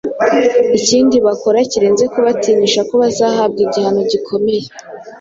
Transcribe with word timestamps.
ikindi 0.77 1.15
bakora 1.25 1.57
kirenze 1.71 2.05
kubatinyisha 2.13 2.81
ko 2.89 2.93
bazahabwa 3.01 3.59
igihano 3.67 4.01
gikomeye 4.11 4.65